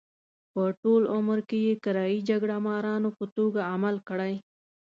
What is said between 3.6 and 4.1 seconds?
عمل